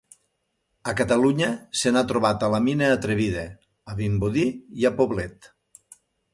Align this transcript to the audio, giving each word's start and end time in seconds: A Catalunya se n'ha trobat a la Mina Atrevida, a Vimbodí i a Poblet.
A 0.91 0.95
Catalunya 1.01 1.49
se 1.81 1.91
n'ha 1.93 2.03
trobat 2.13 2.47
a 2.47 2.49
la 2.55 2.61
Mina 2.69 2.89
Atrevida, 2.95 3.45
a 3.93 4.01
Vimbodí 4.03 4.49
i 4.83 4.93
a 4.93 4.95
Poblet. 5.01 5.51